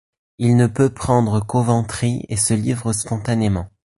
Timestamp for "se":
2.35-2.55